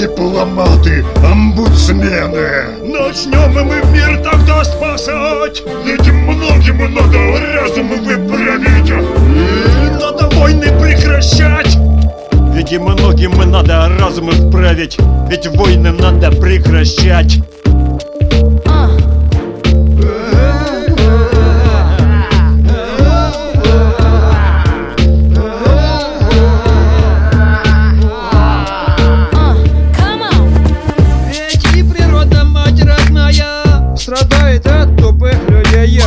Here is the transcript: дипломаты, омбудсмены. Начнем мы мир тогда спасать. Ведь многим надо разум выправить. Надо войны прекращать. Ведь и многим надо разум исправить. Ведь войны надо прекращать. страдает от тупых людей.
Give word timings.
дипломаты, 0.00 1.04
омбудсмены. 1.22 2.78
Начнем 2.82 3.52
мы 3.52 3.82
мир 3.92 4.22
тогда 4.24 4.64
спасать. 4.64 5.62
Ведь 5.84 6.08
многим 6.08 6.94
надо 6.94 7.18
разум 7.54 7.88
выправить. 7.88 8.90
Надо 10.00 10.34
войны 10.36 10.68
прекращать. 10.80 11.76
Ведь 12.54 12.72
и 12.72 12.78
многим 12.78 13.32
надо 13.50 13.90
разум 13.98 14.30
исправить. 14.30 14.96
Ведь 15.28 15.46
войны 15.48 15.92
надо 15.92 16.30
прекращать. 16.30 17.38
страдает 34.10 34.66
от 34.66 34.96
тупых 34.96 35.38
людей. 35.48 36.02